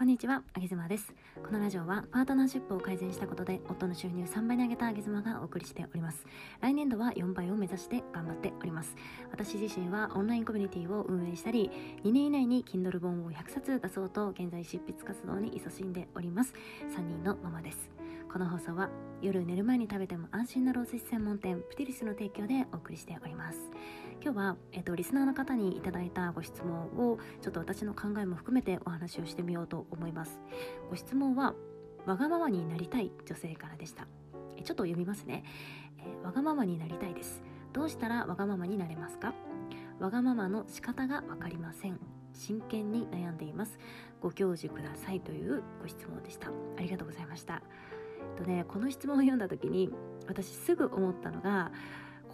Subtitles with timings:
[0.00, 1.12] こんにちは、あげずまです。
[1.44, 6.24] このラジオはパートナーシップを改善したことで夫の収入3倍に上げたあげずまがお送りしております。
[6.62, 8.96] 来年度は4倍を目指して頑張っております。
[9.30, 11.70] 私自身はオンラインコミュニティを運営したり、
[12.02, 16.54] 2年以内に Kindle 本を100冊出そうと現在執筆活動に勤しんでおります。
[16.96, 17.90] 3人のママです。
[18.32, 18.88] この放送は
[19.20, 23.58] 夜寝る前に食べても安心なロース専門店プティリスの提供でお送りしております。
[24.22, 30.38] 今日は、えっと、リスナーの方にいただいたご質問をちょっと私の考えも含めてお話をしてみようと思います。
[30.90, 31.54] ご質問は
[32.04, 34.02] わがままになりたい女性からでした。
[34.02, 35.42] ちょっと読みますね、
[35.98, 37.42] えわがままになりたいです。
[37.72, 39.32] どうしたらわがままになれますか？
[39.98, 41.98] わがままの仕方がわかりません。
[42.34, 43.78] 真剣に悩んでいます。
[44.20, 46.48] ご教授くださいというご質問でした。
[46.48, 47.62] ありがとうございました。
[48.36, 49.90] とねこの質問を読んだ時に
[50.28, 51.72] 私すぐ思ったのが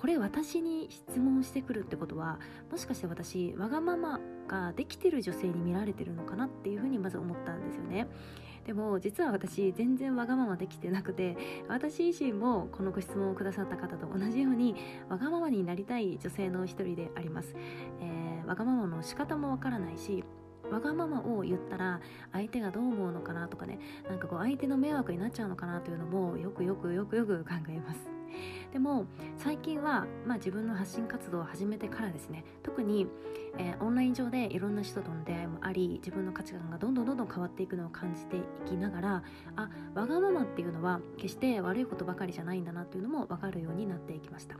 [0.00, 2.38] これ私に質問してくるってことは
[2.70, 8.06] もしかして私わがままができてる女性に見られてるのかなっていうふうにまず思ったんですよね。
[8.66, 11.36] でも実は私全然わがままできてなくて
[11.68, 14.74] 私自身もこのご質問をくださった方と同じように
[15.08, 17.54] わがままになりたい女性の一人であります、
[18.00, 20.24] えー、わがままの仕方もわからないし
[20.68, 22.00] わがままを言ったら
[22.32, 28.15] 相手がどう思うのかなとかねなんかこう相手の迷惑になっちゃうのかなというのもよくよくよくよく考えます。
[28.72, 33.06] でも最近は、まあ、自分の発信活動を始めてからですね特に、
[33.58, 39.22] えー、オンライン上でいろんな人との出会いもあり自分の価値観がどんどんどんどん変わっていくのを感じていきながら
[39.56, 44.56] あわがままっていうのは決して悪いことばかりじゃないんだなっていうのも分かるようになっていきました。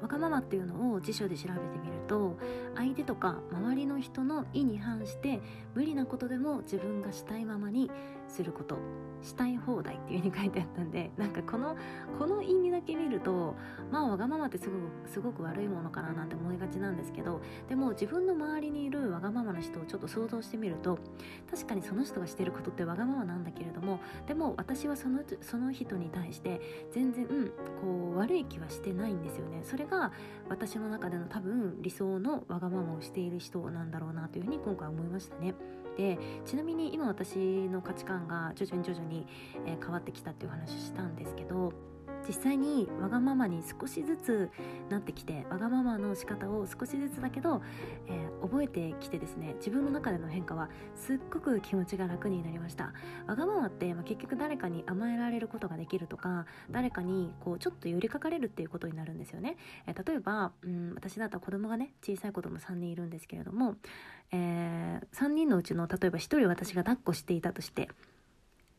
[0.00, 2.38] わがままっていうのを辞書で調べてみると
[2.74, 5.40] 相手とか周りの人の意に反して
[5.74, 7.90] 無理なことでも自分がしたいままに
[8.30, 8.78] すること
[9.22, 11.76] したい放題っていう風に書いてあったんでなんかこの
[12.18, 13.54] この意味だけ見ると
[13.90, 20.98] まあわがままってすごくすごく悪いものかななんて思いがちなんですけどでも自分の周りにいるわがままな人をちょっと想像してみると
[21.50, 26.60] 確かにその人がしてることってわがままなんだけれどもでも私はそのその人に対して
[26.92, 27.46] 全然、うん、
[27.82, 30.12] こう悪い気はしてないんですよねそれが
[30.48, 35.54] 私の中での多分理想のわがままをしている人なんだろうなというふうに今回思いましたね。
[36.00, 37.36] でちなみに今私
[37.68, 39.26] の価値観が徐々に徐々に、
[39.66, 41.74] え、変わってきたっていう話をしたんですけど
[42.26, 44.50] 実際にわがままに少しずつ
[44.88, 47.62] なってきてわがままの仕方を少しずつだけど、
[48.06, 52.92] えー、覚えてきてですね自分の中での変化はすっごく気持ちが楽になりました。
[53.26, 59.56] わがままって、まあ、結局誰かに甘えられることができるとか誰かにこうちょっと寄りかかれるっていうことになるんですよね、
[59.86, 63.76] えー、例えば、うん、私だったら子供がね小さい子供3人いるんですけれども、
[64.32, 67.88] えー、3人のうちの例えば1人私が抱っこしていたとして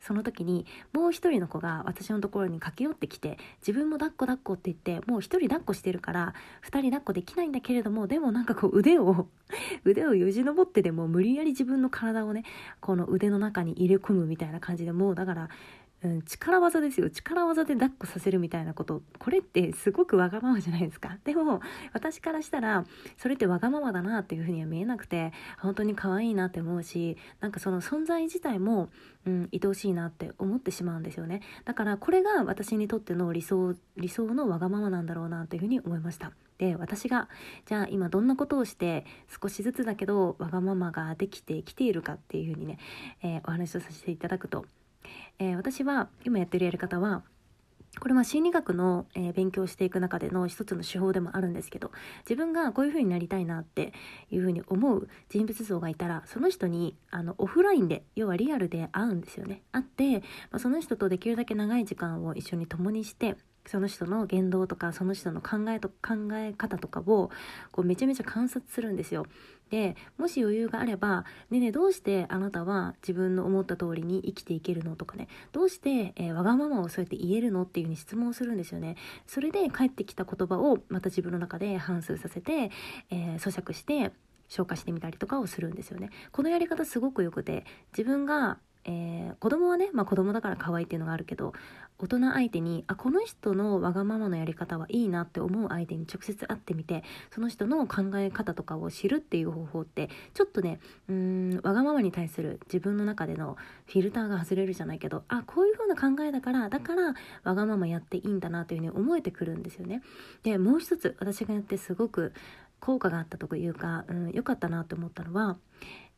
[0.00, 9.26] その時にもう一人の子が私のところに駆け寄ってきて自分も抱っこ抱っこって言ってもう一人抱っこしてるから二人抱っこできないんだけれどもでもなんかこう腕を
[9.84, 12.44] 腕をよじ登ってでも無理やり自分の体をね
[12.80, 15.48] この腕の中に入れ込むみたいな感じでもうだから
[16.04, 17.10] うん、力技ですよ。
[17.10, 19.02] 力技で抱っこさせるみたいなこと。
[19.18, 21.18] これってすごくわがままじゃないですか。
[21.24, 21.60] でも
[21.92, 22.84] 私からしたら
[23.16, 28.90] それってわがままだなっていうふうには見えなくて本当に可愛いなって思うしなんかその存在自体も、
[29.26, 31.40] うん、愛おしいなって思ってしまうんですよね。
[31.64, 36.32] だからこれが私にとっての理想理想のわがままなんだろうなというふうに思いました。
[36.58, 37.28] で私が
[37.66, 39.04] じゃあ今どんなことをして
[39.42, 42.78] 少しずつだけどわがままができてきているかっていうふうにね、
[43.22, 44.64] えー、お話をさせていただくと
[45.38, 47.22] えー、私は今やってるやり方は
[48.00, 53.92] これは心理学の、えー、勉強していく中での一つの手法でもあるんですけど自分がこういう風になりたいなって
[54.30, 59.62] いう風に思う人物像がいたらその人にあのオフラインで要はリアルで会うんですよね。
[59.72, 60.20] 会って、
[60.50, 63.36] まあ、その人とできるだけ長い時間を一緒に共にして
[63.68, 67.30] その人の言動とかその人の考えと考え方とかを
[67.70, 69.26] こうめちゃめちゃ観察するんですよ。
[69.70, 78.96] でもし余裕があれば「ねねどうしてあなたは自分の思った通りに生きていけるの?」とかね「どうして、えー、わがままをそうやって言えるの?」っていうふうに質問するんですよね。
[79.26, 82.70] それで返ってきた言葉をまた自分の中で反芻させて、
[83.10, 84.12] えー、咀嚼して
[84.48, 86.08] 消化してみたりとかをするんですよね。
[86.32, 88.58] このやり方すごく良くて自分が
[88.90, 91.52] えー、子供はね、まあ、子供だから可愛いっていうのがあるけど
[91.98, 107.14] 大人相手にあこの人のわがままのやり方はいいなって思う相手に直接会ってみてその人の考え方とかを知るっていう方法ってちょっとねうんわがままに対する自分の中でのフィルターが外れるじゃないけどあこういう風な考えだからだから
[107.44, 110.02] わがままやっていいんだなというふうに思えてくるんですよね。
[110.44, 112.32] でもう一つ私がやってすごく
[112.80, 115.58] 効果があったというか良、うん、かったなと思ったのは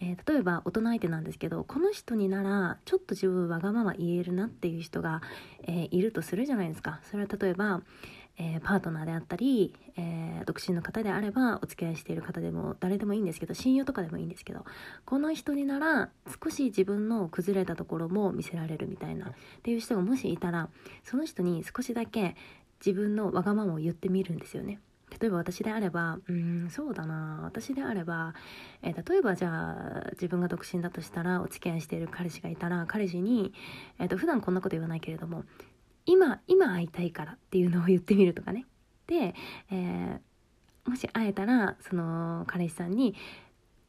[0.00, 5.22] えー、例えば大人相手なんですけどこの人にならちょっと自分わがまま言えるなっていう人が、
[5.64, 7.82] えー、いるとするじゃないですかそれは例えば、
[8.38, 14.64] えー、パートナーであったり、え、独身の方であればお付き合いしている方でも誰でもいいんですけど親友とかでもいいんですけど
[15.04, 16.10] この人になら
[16.42, 20.68] 少し自分の崩れたところも見せられるみたいなっていう人がもしいたら
[21.02, 22.36] その人に少しだけ
[22.84, 24.78] 自分のわがままを言ってみるんですよね。
[25.20, 27.40] 例えば私であればうんそうだな。
[27.42, 28.34] 私であれば、
[28.82, 33.52] えー、例えばじゃあ自分が独身だとしたらお付き合いしている彼氏がいたら彼氏に、
[33.98, 35.44] えーと、普段こんなこと言わないけれども
[36.06, 38.66] 今今会いたいからっていうのを言ってみるとかね。
[39.06, 39.34] で、
[39.70, 43.14] えー、もし会えたらその彼氏さんに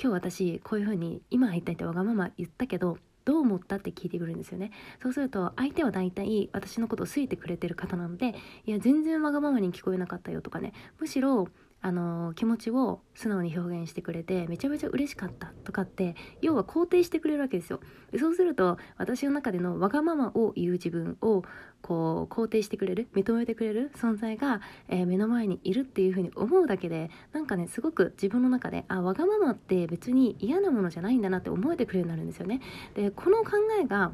[0.00, 4.70] 今日私こういう風に今会いたいってわがまま言ったけどどう思ったって聞いてくるんですよね。
[5.02, 8.34] そうすると相手は大体私のことを好いてくれてる方なので
[8.64, 10.72] いや全然わがままに聞こえなかったよとかね。
[10.98, 11.48] むしろ
[11.86, 17.78] あの気持ちを素直に表現してくれてめちゃめちゃ嬉しかったとかって要は肯定してくれるわけですよ。
[18.18, 21.44] そうすると私の中でのわがままを言う自分を
[21.82, 32.60] こう肯定してくれる認めてくれる存在が、えー、目の前にいるっていうふうに思うだけでなんかねすごく自分の中であわがままって別に嫌なものじゃないんだなって思えてくれるようになるんですよね。
[32.94, 34.10] でこの考えが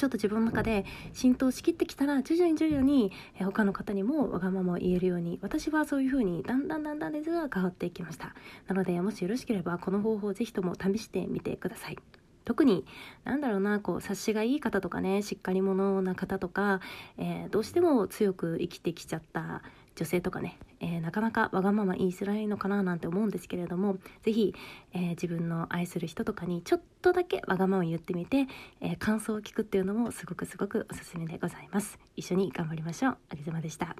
[0.00, 8.34] ちょっと自分の中で浸透しきってきたら徐々に徐々に他の方にもわがままを言えるように私はそういう風にだんだんだんだんですが変わっていきました。
[8.66, 11.98] なのでもしよろしければこの方法をぜひとも試してみてください。
[12.46, 12.86] 特に
[13.24, 16.80] なんだろうなこう察しがいい方とかねしっかり者な方とか、
[17.18, 19.62] えー、どうしても強く生きてきちゃった
[19.96, 24.54] 女性とかね、えー、なかなかわがまま言いづらいのかななんて思うんですけれども是非、
[24.92, 28.46] えー、自分の愛する人とかにちょっとだけわがままを言ってみて、
[28.80, 31.98] えー、感想を聞くっていうのもすごくすごくおすすめでございます。
[32.16, 33.18] 一緒に頑張りましょう。
[33.30, 33.96] あげずまでした。